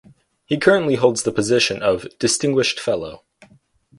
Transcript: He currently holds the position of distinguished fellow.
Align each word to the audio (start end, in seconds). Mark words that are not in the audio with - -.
He 0.45 0.57
currently 0.57 0.95
holds 0.95 1.21
the 1.21 1.31
position 1.31 1.83
of 1.83 2.07
distinguished 2.17 2.79
fellow. 2.79 3.23